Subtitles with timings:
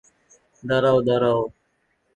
[0.63, 1.41] দাঁড়াও, দাঁড়াও!